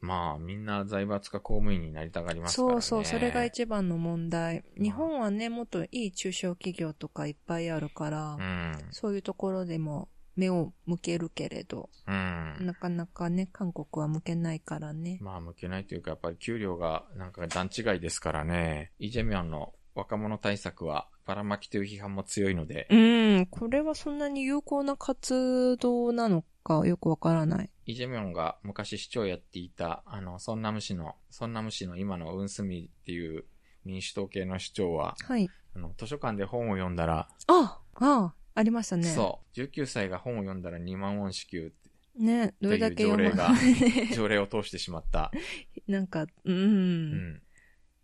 [0.00, 2.72] まあ、みんな財閥か公務員になりたがりますからね。
[2.74, 4.64] そうそう、それが一番の問題。
[4.80, 8.72] 日本はね、もっといい中小企業とかいっぱいあるから、うん。
[8.90, 12.56] そういうところでも目を向けるけれど、うん。
[12.66, 15.18] なかなかね、韓国は向けないからね。
[15.20, 18.92] まあ、向けないというか、やっぱり給料がなんか段違いですからね。
[18.98, 27.70] イ・ジェミョンの若者対策はばらまきという批判も強いので、うん、これはそんなに有効な活動なのかよくわからない。
[27.86, 33.44] イ・ジェミョンが昔市長やっていた、あの、ソンナム市の、ソンナム市の今のウンスミっていう
[33.84, 35.48] 民主党系の市長は、はい。
[35.74, 39.04] あの、図書館で本を読んだら、ああありましたね。
[39.04, 42.24] そう、19歳が本を読んだら2万ウォン支給ってう。
[42.24, 45.30] ね、どれだけ読まという 条例を通してしまった。
[45.86, 47.42] なんか、うん、うん。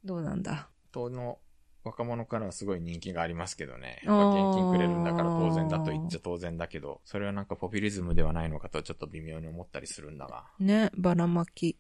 [0.04, 0.68] どうなんだ。
[0.92, 1.38] 党の
[1.86, 4.00] 若者からはすごい人気がありますけどね。
[4.02, 10.46] やっぱ現金くれるんだから当然だと言っちゃ当然だけど、それはなんかポピュリズムではないのかとちょっと微妙に思ったりするんだが。
[10.58, 11.78] ね、ばらまき。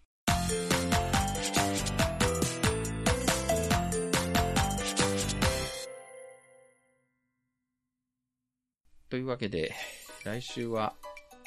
[9.08, 9.74] というわけで、
[10.24, 10.94] 来週は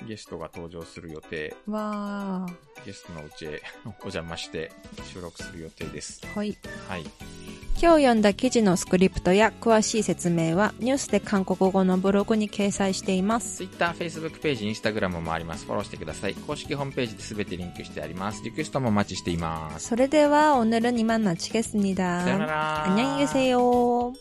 [0.06, 2.46] ゲストが登場する予定、わ
[2.86, 4.70] ゲストのうちへお邪魔して
[5.14, 6.22] 収録する予定です。
[6.26, 6.36] ー。
[6.36, 6.58] はい。
[6.90, 7.59] はい。
[7.81, 13.59] 今日読んだ記事のスクリプトや詳しい説明はニュースで韓国語のブログに掲載しています。
[13.59, 15.67] Twitter、Facebook ページ、Instagram もあります。
[15.67, 16.35] フォローしてください。
[16.35, 18.43] 公式ホームページで全てリンクしてあります。
[18.45, 19.89] リクエストもお待ちしています。
[19.89, 22.85] それでは오늘은이만마치겠습니다 さよなら。
[22.87, 24.13] 안녕히 계세요.